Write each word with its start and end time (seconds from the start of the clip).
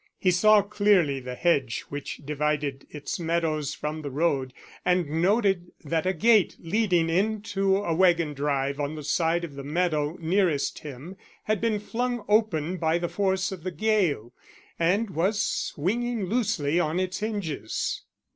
He 0.17 0.31
saw 0.31 0.63
clearly 0.63 1.19
the 1.19 1.35
hedge 1.35 1.81
which 1.89 2.21
divided 2.25 2.87
its 2.89 3.19
meadows 3.19 3.75
from 3.75 4.01
the 4.01 4.09
road, 4.09 4.51
and 4.83 5.07
noted 5.21 5.73
that 5.83 6.07
a 6.07 6.13
gate 6.13 6.55
leading 6.57 7.07
into 7.07 7.77
a 7.77 7.93
wagon 7.93 8.33
drive 8.33 8.79
on 8.79 8.95
the 8.95 9.03
side 9.03 9.43
of 9.43 9.53
the 9.53 9.63
meadow 9.63 10.17
nearest 10.19 10.79
him 10.79 11.17
had 11.43 11.61
been 11.61 11.77
flung 11.79 12.25
open 12.27 12.77
by 12.77 12.97
the 12.97 13.09
force 13.09 13.51
of 13.51 13.61
the 13.61 13.69
gale, 13.69 14.33
and 14.79 15.11
was 15.11 15.39
swinging 15.39 16.25
loosely 16.25 16.79
on 16.79 16.99
its 16.99 17.19
hinges. 17.19 18.01